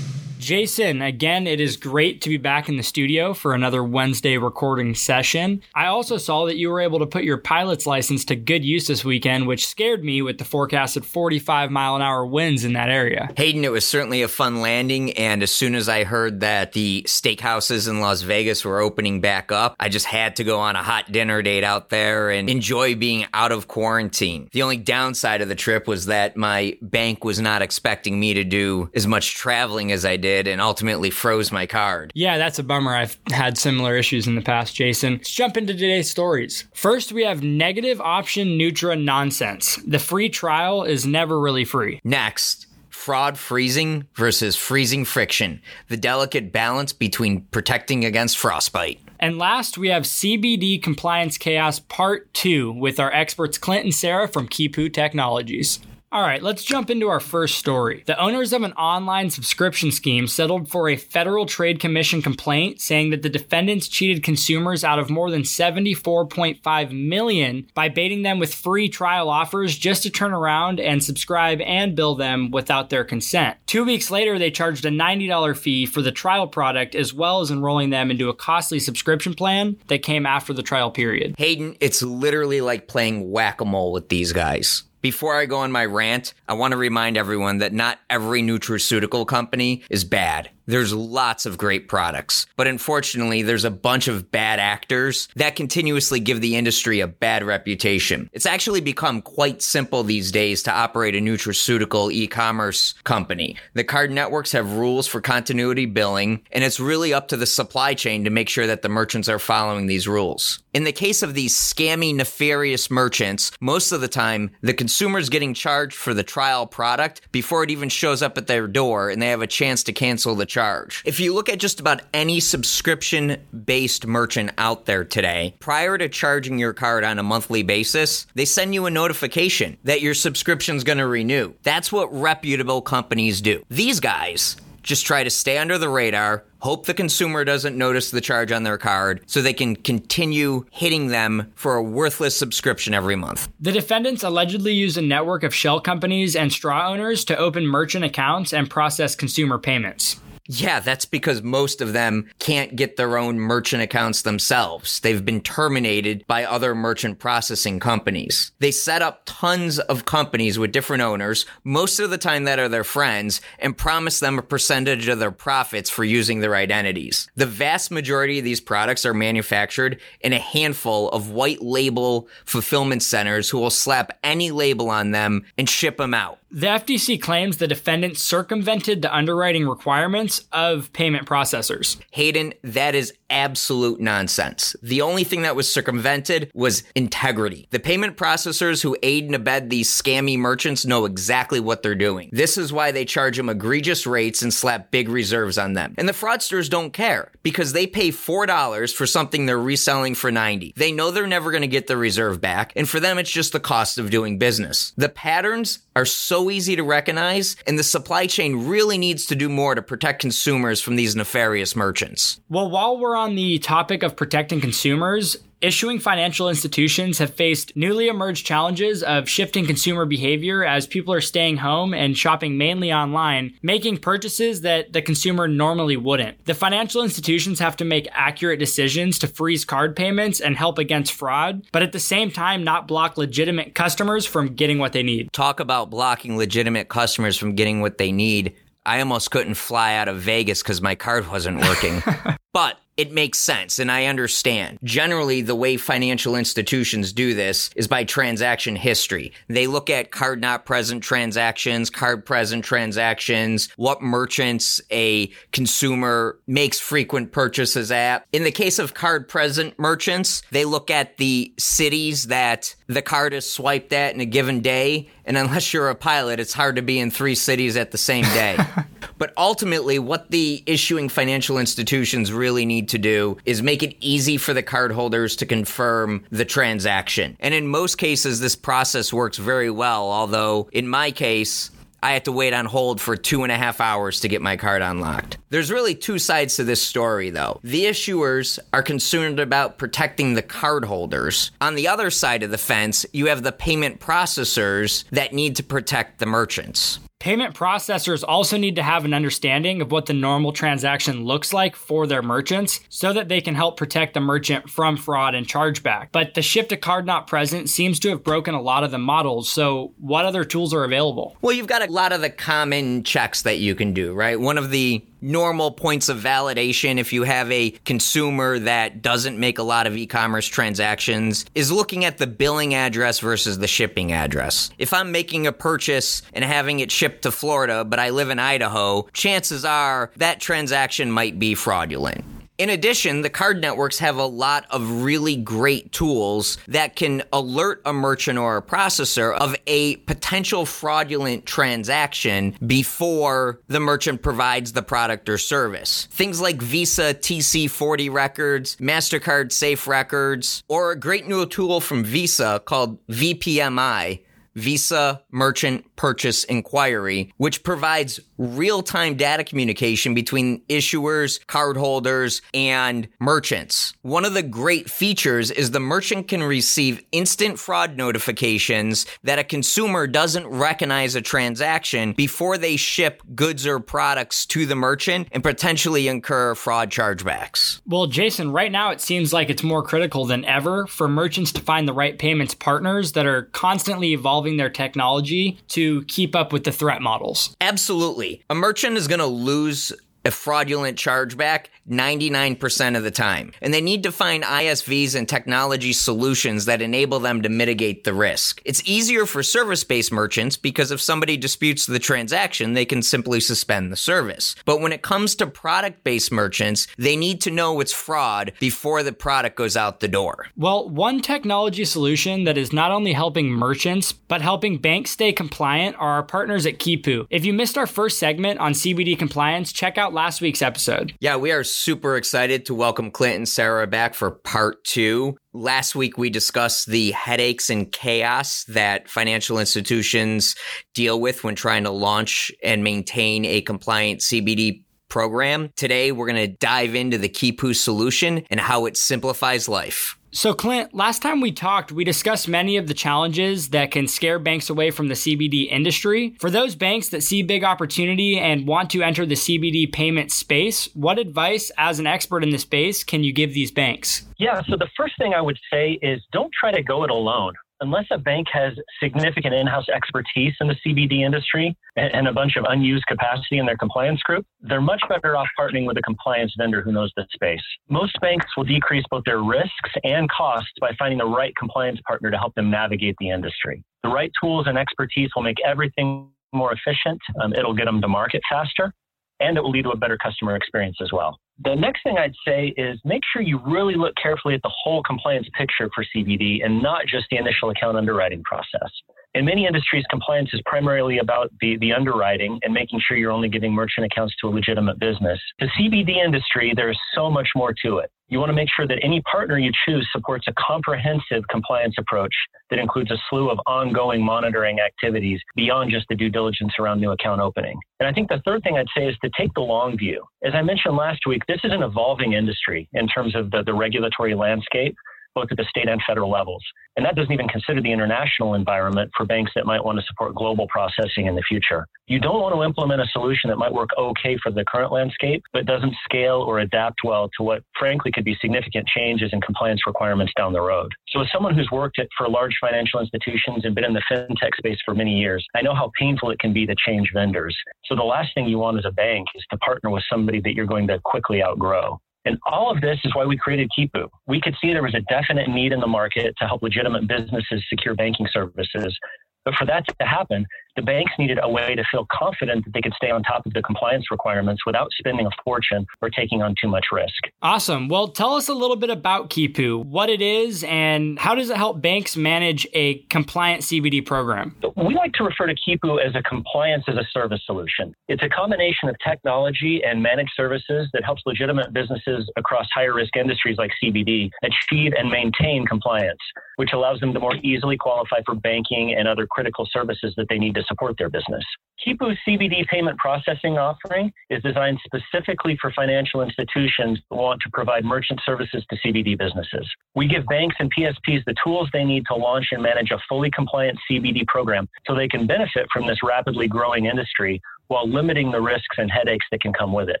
Jason, 0.52 1.00
again, 1.00 1.46
it 1.46 1.60
is 1.60 1.78
great 1.78 2.20
to 2.20 2.28
be 2.28 2.36
back 2.36 2.68
in 2.68 2.76
the 2.76 2.82
studio 2.82 3.32
for 3.32 3.54
another 3.54 3.82
Wednesday 3.82 4.36
recording 4.36 4.94
session. 4.94 5.62
I 5.74 5.86
also 5.86 6.18
saw 6.18 6.44
that 6.44 6.58
you 6.58 6.68
were 6.68 6.82
able 6.82 6.98
to 6.98 7.06
put 7.06 7.24
your 7.24 7.38
pilot's 7.38 7.86
license 7.86 8.26
to 8.26 8.36
good 8.36 8.62
use 8.62 8.86
this 8.86 9.02
weekend, 9.02 9.46
which 9.46 9.66
scared 9.66 10.04
me 10.04 10.20
with 10.20 10.36
the 10.36 10.44
forecasted 10.44 11.06
45 11.06 11.70
mile 11.70 11.96
an 11.96 12.02
hour 12.02 12.26
winds 12.26 12.66
in 12.66 12.74
that 12.74 12.90
area. 12.90 13.30
Hayden, 13.34 13.64
it 13.64 13.72
was 13.72 13.86
certainly 13.86 14.20
a 14.20 14.28
fun 14.28 14.60
landing. 14.60 15.14
And 15.14 15.42
as 15.42 15.50
soon 15.50 15.74
as 15.74 15.88
I 15.88 16.04
heard 16.04 16.40
that 16.40 16.72
the 16.72 17.02
steakhouses 17.08 17.88
in 17.88 18.00
Las 18.00 18.20
Vegas 18.20 18.62
were 18.62 18.80
opening 18.80 19.22
back 19.22 19.50
up, 19.50 19.74
I 19.80 19.88
just 19.88 20.04
had 20.04 20.36
to 20.36 20.44
go 20.44 20.58
on 20.58 20.76
a 20.76 20.82
hot 20.82 21.10
dinner 21.10 21.40
date 21.40 21.64
out 21.64 21.88
there 21.88 22.28
and 22.28 22.50
enjoy 22.50 22.94
being 22.94 23.24
out 23.32 23.52
of 23.52 23.68
quarantine. 23.68 24.50
The 24.52 24.64
only 24.64 24.76
downside 24.76 25.40
of 25.40 25.48
the 25.48 25.54
trip 25.54 25.88
was 25.88 26.04
that 26.06 26.36
my 26.36 26.76
bank 26.82 27.24
was 27.24 27.40
not 27.40 27.62
expecting 27.62 28.20
me 28.20 28.34
to 28.34 28.44
do 28.44 28.90
as 28.92 29.06
much 29.06 29.34
traveling 29.34 29.90
as 29.90 30.04
I 30.04 30.18
did 30.18 30.41
did 30.42 30.52
and 30.52 30.60
ultimately 30.60 31.10
froze 31.10 31.52
my 31.52 31.66
card. 31.66 32.12
Yeah, 32.14 32.38
that's 32.38 32.58
a 32.58 32.62
bummer. 32.62 32.94
I've 32.94 33.16
had 33.30 33.58
similar 33.58 33.96
issues 33.96 34.26
in 34.26 34.34
the 34.34 34.42
past, 34.42 34.74
Jason. 34.74 35.14
Let's 35.14 35.30
jump 35.30 35.56
into 35.56 35.72
today's 35.72 36.10
stories. 36.10 36.64
First, 36.74 37.12
we 37.12 37.22
have 37.24 37.42
negative 37.42 38.00
option 38.00 38.58
Nutra 38.58 39.02
nonsense. 39.02 39.78
The 39.86 39.98
free 39.98 40.28
trial 40.28 40.82
is 40.82 41.06
never 41.06 41.40
really 41.40 41.64
free. 41.64 42.00
Next, 42.04 42.66
fraud 42.90 43.38
freezing 43.38 44.06
versus 44.14 44.56
freezing 44.56 45.04
friction, 45.04 45.60
the 45.88 45.96
delicate 45.96 46.52
balance 46.52 46.92
between 46.92 47.42
protecting 47.50 48.04
against 48.04 48.38
frostbite. 48.38 49.00
And 49.18 49.38
last, 49.38 49.78
we 49.78 49.88
have 49.88 50.02
CBD 50.02 50.82
Compliance 50.82 51.38
Chaos 51.38 51.78
Part 51.78 52.32
2 52.34 52.72
with 52.72 52.98
our 52.98 53.12
experts 53.12 53.56
Clint 53.56 53.84
and 53.84 53.94
Sarah 53.94 54.26
from 54.26 54.48
Kipu 54.48 54.92
Technologies. 54.92 55.78
All 56.12 56.20
right, 56.20 56.42
let's 56.42 56.62
jump 56.62 56.90
into 56.90 57.08
our 57.08 57.20
first 57.20 57.56
story. 57.56 58.02
The 58.04 58.20
owners 58.20 58.52
of 58.52 58.60
an 58.60 58.74
online 58.74 59.30
subscription 59.30 59.90
scheme 59.90 60.26
settled 60.26 60.68
for 60.68 60.90
a 60.90 60.96
Federal 60.96 61.46
Trade 61.46 61.80
Commission 61.80 62.20
complaint 62.20 62.82
saying 62.82 63.08
that 63.10 63.22
the 63.22 63.30
defendants 63.30 63.88
cheated 63.88 64.22
consumers 64.22 64.84
out 64.84 64.98
of 64.98 65.08
more 65.08 65.30
than 65.30 65.40
74.5 65.40 67.08
million 67.08 67.66
by 67.72 67.88
baiting 67.88 68.20
them 68.20 68.38
with 68.38 68.52
free 68.52 68.90
trial 68.90 69.30
offers 69.30 69.74
just 69.74 70.02
to 70.02 70.10
turn 70.10 70.34
around 70.34 70.80
and 70.80 71.02
subscribe 71.02 71.62
and 71.62 71.96
bill 71.96 72.14
them 72.14 72.50
without 72.50 72.90
their 72.90 73.04
consent. 73.04 73.56
2 73.64 73.82
weeks 73.82 74.10
later, 74.10 74.38
they 74.38 74.50
charged 74.50 74.84
a 74.84 74.90
$90 74.90 75.56
fee 75.56 75.86
for 75.86 76.02
the 76.02 76.12
trial 76.12 76.46
product 76.46 76.94
as 76.94 77.14
well 77.14 77.40
as 77.40 77.50
enrolling 77.50 77.88
them 77.88 78.10
into 78.10 78.28
a 78.28 78.34
costly 78.34 78.78
subscription 78.78 79.32
plan 79.32 79.78
that 79.86 80.02
came 80.02 80.26
after 80.26 80.52
the 80.52 80.62
trial 80.62 80.90
period. 80.90 81.34
Hayden, 81.38 81.74
it's 81.80 82.02
literally 82.02 82.60
like 82.60 82.86
playing 82.86 83.30
whack-a-mole 83.30 83.92
with 83.92 84.10
these 84.10 84.34
guys. 84.34 84.82
Before 85.02 85.34
I 85.34 85.46
go 85.46 85.58
on 85.58 85.72
my 85.72 85.84
rant, 85.84 86.32
I 86.48 86.52
want 86.54 86.70
to 86.70 86.76
remind 86.76 87.16
everyone 87.16 87.58
that 87.58 87.72
not 87.72 87.98
every 88.08 88.40
nutraceutical 88.40 89.26
company 89.26 89.82
is 89.90 90.04
bad. 90.04 90.50
There's 90.66 90.92
lots 90.92 91.44
of 91.44 91.58
great 91.58 91.88
products, 91.88 92.46
but 92.56 92.68
unfortunately, 92.68 93.42
there's 93.42 93.64
a 93.64 93.70
bunch 93.70 94.06
of 94.06 94.30
bad 94.30 94.60
actors 94.60 95.28
that 95.34 95.56
continuously 95.56 96.20
give 96.20 96.40
the 96.40 96.56
industry 96.56 97.00
a 97.00 97.08
bad 97.08 97.42
reputation. 97.42 98.30
It's 98.32 98.46
actually 98.46 98.80
become 98.80 99.22
quite 99.22 99.60
simple 99.60 100.04
these 100.04 100.30
days 100.30 100.62
to 100.64 100.72
operate 100.72 101.16
a 101.16 101.18
nutraceutical 101.18 102.12
e-commerce 102.12 102.94
company. 103.04 103.56
The 103.74 103.84
card 103.84 104.12
networks 104.12 104.52
have 104.52 104.74
rules 104.74 105.08
for 105.08 105.20
continuity 105.20 105.86
billing, 105.86 106.42
and 106.52 106.62
it's 106.62 106.78
really 106.78 107.12
up 107.12 107.28
to 107.28 107.36
the 107.36 107.46
supply 107.46 107.94
chain 107.94 108.24
to 108.24 108.30
make 108.30 108.48
sure 108.48 108.68
that 108.68 108.82
the 108.82 108.88
merchants 108.88 109.28
are 109.28 109.40
following 109.40 109.86
these 109.86 110.06
rules. 110.06 110.60
In 110.74 110.84
the 110.84 110.92
case 110.92 111.22
of 111.22 111.34
these 111.34 111.54
scammy, 111.54 112.14
nefarious 112.14 112.90
merchants, 112.90 113.50
most 113.60 113.92
of 113.92 114.00
the 114.00 114.08
time, 114.08 114.52
the 114.62 114.72
consumer's 114.72 115.28
getting 115.28 115.54
charged 115.54 115.96
for 115.96 116.14
the 116.14 116.22
trial 116.22 116.66
product 116.66 117.30
before 117.32 117.62
it 117.62 117.70
even 117.70 117.88
shows 117.88 118.22
up 118.22 118.38
at 118.38 118.46
their 118.46 118.66
door, 118.66 119.10
and 119.10 119.20
they 119.20 119.28
have 119.28 119.42
a 119.42 119.46
chance 119.46 119.82
to 119.82 119.92
cancel 119.92 120.34
the 120.34 120.46
charge. 120.52 121.02
If 121.04 121.18
you 121.18 121.34
look 121.34 121.48
at 121.48 121.58
just 121.58 121.80
about 121.80 122.02
any 122.12 122.38
subscription 122.38 123.38
based 123.64 124.06
merchant 124.06 124.52
out 124.58 124.84
there 124.84 125.04
today, 125.04 125.54
prior 125.58 125.96
to 125.98 126.08
charging 126.08 126.58
your 126.58 126.74
card 126.74 127.02
on 127.04 127.18
a 127.18 127.22
monthly 127.22 127.62
basis, 127.62 128.26
they 128.34 128.44
send 128.44 128.74
you 128.74 128.86
a 128.86 128.90
notification 128.90 129.78
that 129.84 130.02
your 130.02 130.14
subscription's 130.14 130.84
going 130.84 130.98
to 130.98 131.06
renew. 131.06 131.54
That's 131.62 131.90
what 131.90 132.12
reputable 132.12 132.82
companies 132.82 133.40
do. 133.40 133.64
These 133.70 133.98
guys 133.98 134.56
just 134.82 135.06
try 135.06 135.22
to 135.22 135.30
stay 135.30 135.58
under 135.58 135.78
the 135.78 135.88
radar, 135.88 136.44
hope 136.58 136.86
the 136.86 136.94
consumer 136.94 137.44
doesn't 137.44 137.78
notice 137.78 138.10
the 138.10 138.20
charge 138.20 138.52
on 138.52 138.64
their 138.64 138.78
card 138.78 139.22
so 139.26 139.40
they 139.40 139.52
can 139.52 139.76
continue 139.76 140.64
hitting 140.70 141.08
them 141.08 141.52
for 141.54 141.76
a 141.76 141.82
worthless 141.82 142.36
subscription 142.36 142.92
every 142.92 143.16
month. 143.16 143.48
The 143.60 143.72
defendants 143.72 144.22
allegedly 144.22 144.72
used 144.72 144.98
a 144.98 145.02
network 145.02 145.44
of 145.44 145.54
shell 145.54 145.80
companies 145.80 146.36
and 146.36 146.52
straw 146.52 146.90
owners 146.90 147.24
to 147.26 147.36
open 147.36 147.66
merchant 147.66 148.04
accounts 148.04 148.52
and 148.52 148.68
process 148.68 149.14
consumer 149.14 149.58
payments. 149.58 150.20
Yeah, 150.46 150.80
that's 150.80 151.04
because 151.04 151.40
most 151.42 151.80
of 151.80 151.92
them 151.92 152.28
can't 152.40 152.74
get 152.74 152.96
their 152.96 153.16
own 153.16 153.38
merchant 153.38 153.82
accounts 153.82 154.22
themselves. 154.22 154.98
They've 155.00 155.24
been 155.24 155.40
terminated 155.40 156.24
by 156.26 156.44
other 156.44 156.74
merchant 156.74 157.20
processing 157.20 157.78
companies. 157.78 158.50
They 158.58 158.72
set 158.72 159.02
up 159.02 159.22
tons 159.24 159.78
of 159.78 160.04
companies 160.04 160.58
with 160.58 160.72
different 160.72 161.02
owners, 161.02 161.46
most 161.62 162.00
of 162.00 162.10
the 162.10 162.18
time 162.18 162.44
that 162.44 162.58
are 162.58 162.68
their 162.68 162.82
friends, 162.82 163.40
and 163.60 163.76
promise 163.76 164.18
them 164.18 164.38
a 164.38 164.42
percentage 164.42 165.06
of 165.06 165.20
their 165.20 165.30
profits 165.30 165.88
for 165.88 166.02
using 166.02 166.40
their 166.40 166.56
identities. 166.56 167.30
The 167.36 167.46
vast 167.46 167.92
majority 167.92 168.40
of 168.40 168.44
these 168.44 168.60
products 168.60 169.06
are 169.06 169.14
manufactured 169.14 170.00
in 170.20 170.32
a 170.32 170.38
handful 170.40 171.08
of 171.10 171.30
white 171.30 171.62
label 171.62 172.28
fulfillment 172.44 173.04
centers 173.04 173.48
who 173.48 173.58
will 173.58 173.70
slap 173.70 174.18
any 174.24 174.50
label 174.50 174.90
on 174.90 175.12
them 175.12 175.44
and 175.56 175.70
ship 175.70 175.98
them 175.98 176.14
out. 176.14 176.40
The 176.54 176.66
FTC 176.66 177.18
claims 177.18 177.56
the 177.56 177.66
defendants 177.66 178.20
circumvented 178.20 179.00
the 179.00 179.14
underwriting 179.14 179.66
requirements 179.66 180.44
of 180.52 180.92
payment 180.92 181.26
processors. 181.26 181.96
Hayden, 182.10 182.52
that 182.62 182.94
is 182.94 183.14
absolute 183.32 183.98
nonsense. 184.00 184.76
The 184.82 185.00
only 185.00 185.24
thing 185.24 185.42
that 185.42 185.56
was 185.56 185.72
circumvented 185.72 186.50
was 186.54 186.84
integrity. 186.94 187.66
The 187.70 187.80
payment 187.80 188.16
processors 188.16 188.82
who 188.82 188.96
aid 189.02 189.24
and 189.24 189.34
abet 189.34 189.70
these 189.70 189.90
scammy 189.90 190.38
merchants 190.38 190.84
know 190.84 191.06
exactly 191.06 191.58
what 191.58 191.82
they're 191.82 191.94
doing. 191.94 192.28
This 192.32 192.58
is 192.58 192.72
why 192.72 192.92
they 192.92 193.04
charge 193.04 193.38
them 193.38 193.48
egregious 193.48 194.06
rates 194.06 194.42
and 194.42 194.52
slap 194.52 194.90
big 194.90 195.08
reserves 195.08 195.56
on 195.56 195.72
them. 195.72 195.94
And 195.96 196.08
the 196.08 196.12
fraudsters 196.12 196.68
don't 196.68 196.92
care 196.92 197.32
because 197.42 197.72
they 197.72 197.86
pay 197.86 198.10
$4 198.10 198.94
for 198.94 199.06
something 199.06 199.46
they're 199.46 199.58
reselling 199.58 200.14
for 200.14 200.30
90. 200.30 200.74
They 200.76 200.92
know 200.92 201.10
they're 201.10 201.26
never 201.26 201.50
going 201.50 201.62
to 201.62 201.68
get 201.68 201.86
the 201.86 201.96
reserve 201.96 202.40
back, 202.40 202.72
and 202.76 202.88
for 202.88 203.00
them 203.00 203.18
it's 203.18 203.30
just 203.30 203.52
the 203.52 203.60
cost 203.60 203.96
of 203.96 204.10
doing 204.10 204.38
business. 204.38 204.92
The 204.96 205.08
patterns 205.08 205.78
are 205.96 206.04
so 206.04 206.50
easy 206.50 206.76
to 206.76 206.82
recognize, 206.82 207.56
and 207.66 207.78
the 207.78 207.82
supply 207.82 208.26
chain 208.26 208.66
really 208.66 208.98
needs 208.98 209.26
to 209.26 209.34
do 209.34 209.48
more 209.48 209.74
to 209.74 209.82
protect 209.82 210.20
consumers 210.20 210.80
from 210.80 210.96
these 210.96 211.16
nefarious 211.16 211.74
merchants. 211.74 212.40
Well, 212.48 212.70
while 212.70 212.98
we're 212.98 213.16
on 213.16 213.21
the 213.30 213.58
topic 213.58 214.02
of 214.02 214.16
protecting 214.16 214.60
consumers, 214.60 215.38
issuing 215.62 215.98
financial 215.98 216.48
institutions 216.48 217.18
have 217.18 217.32
faced 217.32 217.74
newly 217.76 218.08
emerged 218.08 218.44
challenges 218.44 219.02
of 219.02 219.28
shifting 219.28 219.64
consumer 219.64 220.04
behavior 220.04 220.64
as 220.64 220.86
people 220.86 221.14
are 221.14 221.20
staying 221.20 221.56
home 221.56 221.94
and 221.94 222.18
shopping 222.18 222.58
mainly 222.58 222.92
online, 222.92 223.54
making 223.62 223.96
purchases 223.96 224.62
that 224.62 224.92
the 224.92 225.00
consumer 225.00 225.46
normally 225.46 225.96
wouldn't. 225.96 226.44
The 226.44 226.54
financial 226.54 227.02
institutions 227.02 227.60
have 227.60 227.76
to 227.76 227.84
make 227.84 228.08
accurate 228.12 228.58
decisions 228.58 229.18
to 229.20 229.28
freeze 229.28 229.64
card 229.64 229.96
payments 229.96 230.40
and 230.40 230.56
help 230.56 230.78
against 230.78 231.12
fraud, 231.12 231.62
but 231.72 231.82
at 231.82 231.92
the 231.92 232.00
same 232.00 232.30
time, 232.30 232.64
not 232.64 232.88
block 232.88 233.16
legitimate 233.16 233.74
customers 233.74 234.26
from 234.26 234.54
getting 234.54 234.78
what 234.78 234.92
they 234.92 235.02
need. 235.02 235.32
Talk 235.32 235.60
about 235.60 235.90
blocking 235.90 236.36
legitimate 236.36 236.88
customers 236.88 237.38
from 237.38 237.54
getting 237.54 237.80
what 237.80 237.98
they 237.98 238.10
need. 238.10 238.54
I 238.84 238.98
almost 238.98 239.30
couldn't 239.30 239.54
fly 239.54 239.94
out 239.94 240.08
of 240.08 240.20
Vegas 240.20 240.60
because 240.60 240.82
my 240.82 240.96
card 240.96 241.30
wasn't 241.30 241.60
working. 241.60 242.02
but 242.52 242.78
it 243.02 243.10
makes 243.10 243.38
sense 243.38 243.80
and 243.80 243.90
I 243.90 244.06
understand. 244.06 244.78
Generally, 244.84 245.42
the 245.42 245.56
way 245.56 245.76
financial 245.76 246.36
institutions 246.36 247.12
do 247.12 247.34
this 247.34 247.68
is 247.74 247.88
by 247.88 248.04
transaction 248.04 248.76
history. 248.76 249.32
They 249.48 249.66
look 249.66 249.90
at 249.90 250.12
card 250.12 250.40
not 250.40 250.64
present 250.64 251.02
transactions, 251.02 251.90
card 251.90 252.24
present 252.24 252.64
transactions, 252.64 253.68
what 253.74 254.02
merchants 254.02 254.80
a 254.92 255.32
consumer 255.50 256.38
makes 256.46 256.78
frequent 256.78 257.32
purchases 257.32 257.90
at. 257.90 258.24
In 258.32 258.44
the 258.44 258.52
case 258.52 258.78
of 258.78 258.94
card 258.94 259.28
present 259.28 259.76
merchants, 259.80 260.42
they 260.52 260.64
look 260.64 260.88
at 260.88 261.16
the 261.16 261.52
cities 261.58 262.28
that 262.28 262.76
the 262.86 263.02
card 263.02 263.34
is 263.34 263.50
swiped 263.50 263.92
at 263.92 264.14
in 264.14 264.20
a 264.20 264.26
given 264.26 264.60
day. 264.60 265.10
And 265.24 265.36
unless 265.36 265.74
you're 265.74 265.90
a 265.90 265.96
pilot, 265.96 266.38
it's 266.38 266.52
hard 266.52 266.76
to 266.76 266.82
be 266.82 267.00
in 267.00 267.10
three 267.10 267.34
cities 267.34 267.76
at 267.76 267.90
the 267.90 267.98
same 267.98 268.24
day. 268.26 268.58
But 269.22 269.32
ultimately, 269.36 270.00
what 270.00 270.32
the 270.32 270.64
issuing 270.66 271.08
financial 271.08 271.56
institutions 271.56 272.32
really 272.32 272.66
need 272.66 272.88
to 272.88 272.98
do 272.98 273.36
is 273.44 273.62
make 273.62 273.84
it 273.84 273.94
easy 274.00 274.36
for 274.36 274.52
the 274.52 274.64
cardholders 274.64 275.38
to 275.38 275.46
confirm 275.46 276.24
the 276.32 276.44
transaction. 276.44 277.36
And 277.38 277.54
in 277.54 277.68
most 277.68 277.98
cases, 277.98 278.40
this 278.40 278.56
process 278.56 279.12
works 279.12 279.38
very 279.38 279.70
well, 279.70 280.10
although 280.10 280.68
in 280.72 280.88
my 280.88 281.12
case, 281.12 281.70
I 282.02 282.14
had 282.14 282.24
to 282.24 282.32
wait 282.32 282.52
on 282.52 282.64
hold 282.64 283.00
for 283.00 283.16
two 283.16 283.44
and 283.44 283.52
a 283.52 283.56
half 283.56 283.80
hours 283.80 284.18
to 284.20 284.28
get 284.28 284.42
my 284.42 284.56
card 284.56 284.82
unlocked. 284.82 285.38
There's 285.50 285.70
really 285.70 285.94
two 285.94 286.18
sides 286.18 286.56
to 286.56 286.64
this 286.64 286.82
story, 286.82 287.30
though. 287.30 287.60
The 287.62 287.84
issuers 287.84 288.58
are 288.72 288.82
concerned 288.82 289.38
about 289.38 289.78
protecting 289.78 290.34
the 290.34 290.42
cardholders. 290.42 291.52
On 291.60 291.76
the 291.76 291.86
other 291.86 292.10
side 292.10 292.42
of 292.42 292.50
the 292.50 292.58
fence, 292.58 293.06
you 293.12 293.26
have 293.26 293.44
the 293.44 293.52
payment 293.52 294.00
processors 294.00 295.04
that 295.10 295.32
need 295.32 295.54
to 295.56 295.62
protect 295.62 296.18
the 296.18 296.26
merchants. 296.26 296.98
Payment 297.22 297.54
processors 297.54 298.24
also 298.26 298.56
need 298.56 298.74
to 298.74 298.82
have 298.82 299.04
an 299.04 299.14
understanding 299.14 299.80
of 299.80 299.92
what 299.92 300.06
the 300.06 300.12
normal 300.12 300.50
transaction 300.50 301.24
looks 301.24 301.52
like 301.52 301.76
for 301.76 302.04
their 302.04 302.20
merchants 302.20 302.80
so 302.88 303.12
that 303.12 303.28
they 303.28 303.40
can 303.40 303.54
help 303.54 303.76
protect 303.76 304.14
the 304.14 304.20
merchant 304.20 304.68
from 304.68 304.96
fraud 304.96 305.36
and 305.36 305.46
chargeback. 305.46 306.08
But 306.10 306.34
the 306.34 306.42
shift 306.42 306.70
to 306.70 306.76
card 306.76 307.06
not 307.06 307.28
present 307.28 307.70
seems 307.70 308.00
to 308.00 308.08
have 308.08 308.24
broken 308.24 308.54
a 308.54 308.60
lot 308.60 308.82
of 308.82 308.90
the 308.90 308.98
models. 308.98 309.48
So, 309.48 309.92
what 309.98 310.24
other 310.24 310.44
tools 310.44 310.74
are 310.74 310.82
available? 310.82 311.36
Well, 311.42 311.52
you've 311.52 311.68
got 311.68 311.88
a 311.88 311.92
lot 311.92 312.10
of 312.10 312.22
the 312.22 312.30
common 312.30 313.04
checks 313.04 313.42
that 313.42 313.58
you 313.58 313.76
can 313.76 313.94
do, 313.94 314.14
right? 314.14 314.40
One 314.40 314.58
of 314.58 314.72
the 314.72 315.04
normal 315.22 315.70
points 315.70 316.08
of 316.08 316.18
validation 316.18 316.98
if 316.98 317.12
you 317.12 317.22
have 317.22 317.50
a 317.50 317.70
consumer 317.84 318.58
that 318.58 319.00
doesn't 319.00 319.38
make 319.38 319.58
a 319.58 319.62
lot 319.62 319.86
of 319.86 319.96
e-commerce 319.96 320.46
transactions 320.46 321.46
is 321.54 321.72
looking 321.72 322.04
at 322.04 322.18
the 322.18 322.26
billing 322.26 322.74
address 322.74 323.20
versus 323.20 323.58
the 323.58 323.68
shipping 323.68 324.12
address. 324.12 324.70
If 324.78 324.92
I'm 324.92 325.12
making 325.12 325.46
a 325.46 325.52
purchase 325.52 326.22
and 326.32 326.44
having 326.44 326.80
it 326.80 326.90
shipped 326.90 327.22
to 327.22 327.30
Florida, 327.30 327.84
but 327.84 327.98
I 327.98 328.10
live 328.10 328.30
in 328.30 328.38
Idaho, 328.38 329.08
chances 329.12 329.64
are 329.64 330.10
that 330.16 330.40
transaction 330.40 331.10
might 331.10 331.38
be 331.38 331.54
fraudulent. 331.54 332.24
In 332.62 332.70
addition, 332.70 333.22
the 333.22 333.28
card 333.28 333.60
networks 333.60 333.98
have 333.98 334.18
a 334.18 334.24
lot 334.24 334.66
of 334.70 335.02
really 335.02 335.34
great 335.34 335.90
tools 335.90 336.58
that 336.68 336.94
can 336.94 337.24
alert 337.32 337.82
a 337.84 337.92
merchant 337.92 338.38
or 338.38 338.56
a 338.56 338.62
processor 338.62 339.36
of 339.36 339.56
a 339.66 339.96
potential 339.96 340.64
fraudulent 340.64 341.44
transaction 341.44 342.54
before 342.64 343.58
the 343.66 343.80
merchant 343.80 344.22
provides 344.22 344.74
the 344.74 344.82
product 344.82 345.28
or 345.28 345.38
service. 345.38 346.06
Things 346.12 346.40
like 346.40 346.62
Visa 346.62 347.14
TC40 347.14 348.12
records, 348.12 348.76
MasterCard 348.76 349.50
Safe 349.50 349.88
records, 349.88 350.62
or 350.68 350.92
a 350.92 350.96
great 350.96 351.26
new 351.26 351.44
tool 351.46 351.80
from 351.80 352.04
Visa 352.04 352.62
called 352.64 353.04
VPMI 353.08 354.20
Visa 354.54 355.22
Merchant 355.30 355.84
Purchase 355.96 356.44
Inquiry, 356.44 357.32
which 357.36 357.62
provides 357.62 358.20
real 358.38 358.82
time 358.82 359.14
data 359.14 359.44
communication 359.44 360.14
between 360.14 360.60
issuers, 360.62 361.44
cardholders, 361.46 362.42
and 362.52 363.08
merchants. 363.20 363.94
One 364.02 364.24
of 364.24 364.34
the 364.34 364.42
great 364.42 364.90
features 364.90 365.50
is 365.50 365.70
the 365.70 365.80
merchant 365.80 366.28
can 366.28 366.42
receive 366.42 367.04
instant 367.12 367.58
fraud 367.58 367.96
notifications 367.96 369.06
that 369.22 369.38
a 369.38 369.44
consumer 369.44 370.06
doesn't 370.06 370.46
recognize 370.46 371.14
a 371.14 371.20
transaction 371.20 372.12
before 372.12 372.58
they 372.58 372.76
ship 372.76 373.22
goods 373.34 373.66
or 373.66 373.78
products 373.78 374.44
to 374.46 374.66
the 374.66 374.74
merchant 374.74 375.28
and 375.32 375.42
potentially 375.42 376.08
incur 376.08 376.54
fraud 376.54 376.90
chargebacks. 376.90 377.80
Well, 377.86 378.06
Jason, 378.06 378.52
right 378.52 378.72
now 378.72 378.90
it 378.90 379.00
seems 379.00 379.32
like 379.32 379.50
it's 379.50 379.62
more 379.62 379.82
critical 379.82 380.24
than 380.24 380.44
ever 380.44 380.86
for 380.86 381.08
merchants 381.08 381.52
to 381.52 381.60
find 381.60 381.86
the 381.86 381.92
right 381.92 382.18
payments 382.18 382.54
partners 382.54 383.12
that 383.12 383.26
are 383.26 383.44
constantly 383.52 384.12
evolving 384.12 384.41
evolving 384.42 384.56
their 384.56 384.70
technology 384.70 385.58
to 385.68 386.02
keep 386.04 386.34
up 386.34 386.52
with 386.52 386.64
the 386.64 386.72
threat 386.72 387.00
models. 387.00 387.56
Absolutely. 387.60 388.42
A 388.50 388.54
merchant 388.54 388.96
is 388.96 389.06
going 389.06 389.20
to 389.20 389.26
lose 389.26 389.92
a 390.24 390.30
fraudulent 390.30 390.96
chargeback 390.98 391.66
99% 391.88 392.96
of 392.96 393.02
the 393.02 393.10
time. 393.10 393.52
And 393.60 393.74
they 393.74 393.80
need 393.80 394.02
to 394.04 394.12
find 394.12 394.44
ISVs 394.44 395.14
and 395.14 395.28
technology 395.28 395.92
solutions 395.92 396.64
that 396.66 396.82
enable 396.82 397.18
them 397.18 397.42
to 397.42 397.48
mitigate 397.48 398.04
the 398.04 398.14
risk. 398.14 398.62
It's 398.64 398.82
easier 398.84 399.26
for 399.26 399.42
service 399.42 399.84
based 399.84 400.12
merchants 400.12 400.56
because 400.56 400.90
if 400.90 401.00
somebody 401.00 401.36
disputes 401.36 401.86
the 401.86 401.98
transaction, 401.98 402.72
they 402.74 402.84
can 402.84 403.02
simply 403.02 403.40
suspend 403.40 403.90
the 403.90 403.96
service. 403.96 404.54
But 404.64 404.80
when 404.80 404.92
it 404.92 405.02
comes 405.02 405.34
to 405.36 405.46
product 405.46 406.04
based 406.04 406.30
merchants, 406.30 406.86
they 406.96 407.16
need 407.16 407.40
to 407.42 407.50
know 407.50 407.80
it's 407.80 407.92
fraud 407.92 408.52
before 408.60 409.02
the 409.02 409.12
product 409.12 409.56
goes 409.56 409.76
out 409.76 410.00
the 410.00 410.08
door. 410.08 410.46
Well, 410.56 410.88
one 410.88 411.20
technology 411.20 411.84
solution 411.84 412.44
that 412.44 412.58
is 412.58 412.72
not 412.72 412.90
only 412.92 413.12
helping 413.12 413.50
merchants, 413.50 414.12
but 414.12 414.42
helping 414.42 414.78
banks 414.78 415.10
stay 415.10 415.32
compliant 415.32 415.96
are 415.98 416.12
our 416.12 416.22
partners 416.22 416.66
at 416.66 416.78
Kipu. 416.78 417.26
If 417.30 417.44
you 417.44 417.52
missed 417.52 417.76
our 417.76 417.86
first 417.86 418.18
segment 418.18 418.60
on 418.60 418.72
CBD 418.72 419.18
compliance, 419.18 419.72
check 419.72 419.98
out 419.98 420.11
last 420.12 420.40
week's 420.40 420.62
episode. 420.62 421.14
Yeah, 421.20 421.36
we 421.36 421.52
are 421.52 421.64
super 421.64 422.16
excited 422.16 422.66
to 422.66 422.74
welcome 422.74 423.10
Clint 423.10 423.36
and 423.36 423.48
Sarah 423.48 423.86
back 423.86 424.14
for 424.14 424.30
part 424.30 424.84
two. 424.84 425.36
Last 425.52 425.94
week, 425.94 426.18
we 426.18 426.30
discussed 426.30 426.86
the 426.86 427.12
headaches 427.12 427.70
and 427.70 427.90
chaos 427.90 428.64
that 428.64 429.08
financial 429.08 429.58
institutions 429.58 430.54
deal 430.94 431.20
with 431.20 431.44
when 431.44 431.54
trying 431.54 431.84
to 431.84 431.90
launch 431.90 432.52
and 432.62 432.84
maintain 432.84 433.44
a 433.44 433.60
compliant 433.62 434.20
CBD 434.20 434.84
program. 435.08 435.70
Today, 435.76 436.12
we're 436.12 436.30
going 436.30 436.50
to 436.50 436.56
dive 436.56 436.94
into 436.94 437.18
the 437.18 437.28
Kipu 437.28 437.74
solution 437.74 438.44
and 438.50 438.58
how 438.60 438.86
it 438.86 438.96
simplifies 438.96 439.68
life. 439.68 440.16
So, 440.34 440.54
Clint, 440.54 440.94
last 440.94 441.20
time 441.20 441.42
we 441.42 441.52
talked, 441.52 441.92
we 441.92 442.04
discussed 442.04 442.48
many 442.48 442.78
of 442.78 442.86
the 442.86 442.94
challenges 442.94 443.68
that 443.68 443.90
can 443.90 444.08
scare 444.08 444.38
banks 444.38 444.70
away 444.70 444.90
from 444.90 445.08
the 445.08 445.14
CBD 445.14 445.70
industry. 445.70 446.34
For 446.40 446.50
those 446.50 446.74
banks 446.74 447.10
that 447.10 447.22
see 447.22 447.42
big 447.42 447.64
opportunity 447.64 448.38
and 448.38 448.66
want 448.66 448.88
to 448.92 449.02
enter 449.02 449.26
the 449.26 449.34
CBD 449.34 449.92
payment 449.92 450.32
space, 450.32 450.88
what 450.94 451.18
advice, 451.18 451.70
as 451.76 451.98
an 451.98 452.06
expert 452.06 452.42
in 452.42 452.48
the 452.48 452.58
space, 452.58 453.04
can 453.04 453.22
you 453.22 453.30
give 453.30 453.52
these 453.52 453.70
banks? 453.70 454.22
Yeah, 454.38 454.62
so 454.70 454.78
the 454.78 454.88
first 454.96 455.18
thing 455.18 455.34
I 455.34 455.42
would 455.42 455.58
say 455.70 455.98
is 456.00 456.22
don't 456.32 456.50
try 456.58 456.72
to 456.72 456.82
go 456.82 457.04
it 457.04 457.10
alone 457.10 457.52
unless 457.82 458.06
a 458.10 458.16
bank 458.16 458.46
has 458.52 458.72
significant 459.02 459.52
in-house 459.54 459.88
expertise 459.94 460.54
in 460.60 460.68
the 460.68 460.76
CBD 460.86 461.20
industry 461.20 461.76
and, 461.96 462.28
a 462.28 462.32
bunch 462.32 462.56
of 462.56 462.64
unused 462.68 463.04
capacity 463.06 463.58
in 463.58 463.66
their 463.66 463.76
compliance 463.76 464.22
group, 464.22 464.46
they're 464.60 464.80
much 464.80 465.02
better 465.08 465.36
off 465.36 465.48
partnering 465.58 465.86
with 465.86 465.98
a 465.98 466.02
compliance 466.02 466.54
vendor 466.56 466.80
who 466.80 466.92
knows 466.92 467.12
the 467.16 467.26
space. 467.34 467.60
Most 467.90 468.18
banks 468.20 468.46
will 468.56 468.64
decrease 468.64 469.04
both 469.10 469.24
their 469.24 469.42
risks 469.42 469.90
and 470.04 470.30
costs 470.30 470.72
by 470.80 470.92
finding 470.98 471.18
the 471.18 471.26
right 471.26 471.54
compliance 471.56 472.00
partner 472.06 472.30
to 472.30 472.38
help 472.38 472.54
them 472.54 472.70
navigate 472.70 473.16
the 473.18 473.30
industry. 473.30 473.82
The 474.02 474.08
right 474.08 474.30
tools 474.40 474.66
and 474.68 474.78
expertise 474.78 475.30
will 475.34 475.42
make 475.42 475.58
everything 475.66 476.30
more 476.52 476.72
efficient. 476.72 477.20
Um, 477.42 477.52
it'll 477.52 477.74
get 477.74 477.86
them 477.86 478.00
to 478.00 478.08
market 478.08 478.40
faster 478.48 478.92
and 479.40 479.56
it 479.56 479.60
will 479.60 479.70
lead 479.70 479.82
to 479.82 479.90
a 479.90 479.96
better 479.96 480.16
customer 480.16 480.54
experience 480.54 480.98
as 481.02 481.12
well. 481.12 481.38
The 481.64 481.74
next 481.74 482.02
thing 482.02 482.16
I'd 482.18 482.34
say 482.46 482.74
is 482.76 482.98
make 483.04 483.22
sure 483.32 483.42
you 483.42 483.60
really 483.64 483.94
look 483.94 484.14
carefully 484.20 484.54
at 484.54 484.62
the 484.62 484.72
whole 484.82 485.02
compliance 485.02 485.48
picture 485.56 485.90
for 485.94 486.04
CBD 486.14 486.64
and 486.64 486.82
not 486.82 487.06
just 487.06 487.26
the 487.30 487.36
initial 487.36 487.70
account 487.70 487.96
underwriting 487.96 488.42
process. 488.44 488.90
In 489.34 489.46
many 489.46 489.66
industries, 489.66 490.04
compliance 490.10 490.50
is 490.52 490.60
primarily 490.66 491.18
about 491.18 491.50
the, 491.62 491.78
the 491.78 491.90
underwriting 491.90 492.60
and 492.62 492.74
making 492.74 493.00
sure 493.00 493.16
you're 493.16 493.30
only 493.30 493.48
giving 493.48 493.72
merchant 493.72 494.04
accounts 494.04 494.34
to 494.42 494.48
a 494.48 494.50
legitimate 494.50 494.98
business. 494.98 495.40
The 495.58 495.68
CBD 495.78 496.22
industry, 496.22 496.74
there's 496.76 496.98
so 497.14 497.30
much 497.30 497.48
more 497.56 497.72
to 497.82 497.98
it. 497.98 498.10
You 498.28 498.38
want 498.38 498.50
to 498.50 498.54
make 498.54 498.68
sure 498.74 498.86
that 498.86 498.98
any 499.02 499.22
partner 499.22 499.58
you 499.58 499.70
choose 499.86 500.06
supports 500.12 500.46
a 500.48 500.52
comprehensive 500.58 501.44
compliance 501.50 501.94
approach 501.98 502.34
that 502.68 502.78
includes 502.78 503.10
a 503.10 503.16
slew 503.28 503.50
of 503.50 503.58
ongoing 503.66 504.22
monitoring 504.22 504.80
activities 504.80 505.40
beyond 505.56 505.90
just 505.90 506.06
the 506.08 506.14
due 506.14 506.30
diligence 506.30 506.72
around 506.78 507.00
new 507.00 507.10
account 507.10 507.40
opening. 507.40 507.78
And 508.00 508.08
I 508.08 508.12
think 508.12 508.28
the 508.28 508.40
third 508.44 508.62
thing 508.62 508.76
I'd 508.76 508.86
say 508.96 509.06
is 509.06 509.16
to 509.22 509.30
take 509.38 509.52
the 509.54 509.60
long 509.60 509.96
view. 509.96 510.24
As 510.44 510.52
I 510.54 510.62
mentioned 510.62 510.96
last 510.96 511.20
week, 511.26 511.42
this 511.46 511.60
is 511.64 511.72
an 511.72 511.82
evolving 511.82 512.34
industry 512.34 512.88
in 512.92 513.08
terms 513.08 513.34
of 513.34 513.50
the, 513.50 513.62
the 513.64 513.74
regulatory 513.74 514.34
landscape 514.34 514.94
both 515.34 515.48
at 515.50 515.56
the 515.56 515.64
state 515.68 515.88
and 515.88 516.00
federal 516.06 516.30
levels. 516.30 516.62
And 516.96 517.06
that 517.06 517.16
doesn't 517.16 517.32
even 517.32 517.48
consider 517.48 517.80
the 517.80 517.90
international 517.90 518.54
environment 518.54 519.10
for 519.16 519.24
banks 519.24 519.52
that 519.54 519.64
might 519.64 519.82
want 519.82 519.98
to 519.98 520.04
support 520.06 520.34
global 520.34 520.66
processing 520.68 521.26
in 521.26 521.34
the 521.34 521.42
future. 521.42 521.86
You 522.06 522.20
don't 522.20 522.40
want 522.42 522.54
to 522.54 522.62
implement 522.62 523.00
a 523.00 523.06
solution 523.12 523.48
that 523.48 523.56
might 523.56 523.72
work 523.72 523.88
okay 523.96 524.36
for 524.42 524.52
the 524.52 524.64
current 524.64 524.92
landscape, 524.92 525.42
but 525.52 525.64
doesn't 525.64 525.94
scale 526.04 526.44
or 526.46 526.58
adapt 526.58 527.00
well 527.04 527.30
to 527.38 527.42
what 527.42 527.62
frankly 527.78 528.12
could 528.12 528.24
be 528.24 528.36
significant 528.40 528.86
changes 528.88 529.30
in 529.32 529.40
compliance 529.40 529.80
requirements 529.86 530.32
down 530.36 530.52
the 530.52 530.60
road. 530.60 530.92
So 531.08 531.20
as 531.20 531.28
someone 531.32 531.54
who's 531.54 531.70
worked 531.72 531.98
at, 531.98 532.08
for 532.18 532.28
large 532.28 532.56
financial 532.60 533.00
institutions 533.00 533.64
and 533.64 533.74
been 533.74 533.84
in 533.84 533.94
the 533.94 534.02
fintech 534.10 534.54
space 534.58 534.78
for 534.84 534.94
many 534.94 535.18
years, 535.18 535.46
I 535.54 535.62
know 535.62 535.74
how 535.74 535.90
painful 535.98 536.30
it 536.30 536.38
can 536.40 536.52
be 536.52 536.66
to 536.66 536.74
change 536.86 537.10
vendors. 537.14 537.56
So 537.86 537.96
the 537.96 538.02
last 538.02 538.34
thing 538.34 538.46
you 538.46 538.58
want 538.58 538.78
as 538.78 538.84
a 538.84 538.92
bank 538.92 539.26
is 539.34 539.44
to 539.50 539.56
partner 539.58 539.88
with 539.90 540.04
somebody 540.10 540.40
that 540.40 540.54
you're 540.54 540.66
going 540.66 540.88
to 540.88 541.00
quickly 541.04 541.42
outgrow. 541.42 541.98
And 542.24 542.38
all 542.46 542.70
of 542.70 542.80
this 542.80 542.98
is 543.04 543.14
why 543.14 543.24
we 543.24 543.36
created 543.36 543.70
Kipu. 543.76 544.08
We 544.26 544.40
could 544.40 544.54
see 544.60 544.72
there 544.72 544.82
was 544.82 544.94
a 544.94 545.00
definite 545.02 545.48
need 545.48 545.72
in 545.72 545.80
the 545.80 545.86
market 545.86 546.34
to 546.38 546.46
help 546.46 546.62
legitimate 546.62 547.08
businesses 547.08 547.64
secure 547.68 547.94
banking 547.94 548.28
services. 548.32 548.96
But 549.44 549.54
for 549.54 549.66
that 549.66 549.84
to 549.86 550.06
happen, 550.06 550.46
The 550.76 550.82
banks 550.82 551.12
needed 551.18 551.38
a 551.42 551.48
way 551.48 551.74
to 551.74 551.84
feel 551.90 552.06
confident 552.10 552.64
that 552.64 552.72
they 552.72 552.80
could 552.80 552.94
stay 552.94 553.10
on 553.10 553.22
top 553.22 553.44
of 553.44 553.52
the 553.52 553.60
compliance 553.60 554.10
requirements 554.10 554.62
without 554.64 554.88
spending 554.98 555.26
a 555.26 555.30
fortune 555.44 555.86
or 556.00 556.08
taking 556.08 556.40
on 556.40 556.54
too 556.60 556.68
much 556.68 556.86
risk. 556.90 557.12
Awesome. 557.42 557.88
Well, 557.88 558.08
tell 558.08 558.32
us 558.34 558.48
a 558.48 558.54
little 558.54 558.76
bit 558.76 558.88
about 558.88 559.28
Kipu, 559.28 559.84
what 559.84 560.08
it 560.08 560.22
is, 560.22 560.64
and 560.64 561.18
how 561.18 561.34
does 561.34 561.50
it 561.50 561.58
help 561.58 561.82
banks 561.82 562.16
manage 562.16 562.66
a 562.72 563.00
compliant 563.10 563.62
CBD 563.62 564.04
program? 564.04 564.56
We 564.76 564.94
like 564.94 565.12
to 565.14 565.24
refer 565.24 565.46
to 565.46 565.54
Kipu 565.54 566.04
as 566.04 566.14
a 566.14 566.22
compliance 566.22 566.84
as 566.88 566.96
a 566.96 567.04
service 567.12 567.40
solution. 567.44 567.94
It's 568.08 568.22
a 568.22 568.28
combination 568.28 568.88
of 568.88 568.96
technology 569.06 569.82
and 569.84 570.02
managed 570.02 570.32
services 570.34 570.88
that 570.94 571.04
helps 571.04 571.22
legitimate 571.26 571.74
businesses 571.74 572.30
across 572.36 572.66
higher 572.74 572.94
risk 572.94 573.14
industries 573.16 573.58
like 573.58 573.70
CBD 573.82 574.30
achieve 574.42 574.92
and 574.96 575.10
maintain 575.10 575.66
compliance, 575.66 576.20
which 576.56 576.70
allows 576.72 576.98
them 577.00 577.12
to 577.12 577.20
more 577.20 577.36
easily 577.42 577.76
qualify 577.76 578.20
for 578.24 578.34
banking 578.34 578.94
and 578.98 579.06
other 579.06 579.26
critical 579.26 579.68
services 579.70 580.14
that 580.16 580.26
they 580.30 580.38
need 580.38 580.54
to 580.54 580.61
support 580.66 580.96
their 580.98 581.10
business. 581.10 581.44
Kipu's 581.86 582.18
CBD 582.26 582.66
payment 582.66 582.96
processing 582.98 583.58
offering 583.58 584.12
is 584.30 584.42
designed 584.42 584.78
specifically 584.84 585.58
for 585.60 585.72
financial 585.72 586.22
institutions 586.22 587.00
that 587.10 587.16
want 587.16 587.40
to 587.42 587.50
provide 587.52 587.84
merchant 587.84 588.20
services 588.24 588.64
to 588.70 588.76
CBD 588.76 589.18
businesses. 589.18 589.68
We 589.94 590.06
give 590.06 590.24
banks 590.26 590.56
and 590.58 590.72
PSPs 590.72 591.24
the 591.26 591.34
tools 591.42 591.68
they 591.72 591.84
need 591.84 592.04
to 592.06 592.14
launch 592.14 592.46
and 592.52 592.62
manage 592.62 592.90
a 592.90 592.98
fully 593.08 593.30
compliant 593.30 593.78
CBD 593.90 594.26
program 594.26 594.68
so 594.86 594.94
they 594.94 595.08
can 595.08 595.26
benefit 595.26 595.66
from 595.72 595.86
this 595.86 595.98
rapidly 596.02 596.46
growing 596.46 596.86
industry 596.86 597.40
while 597.68 597.88
limiting 597.88 598.30
the 598.30 598.40
risks 598.40 598.76
and 598.78 598.90
headaches 598.90 599.26
that 599.30 599.40
can 599.40 599.52
come 599.52 599.72
with 599.72 599.88
it. 599.88 600.00